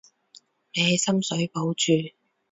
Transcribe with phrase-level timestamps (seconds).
[0.73, 2.09] 你喺深水埗住？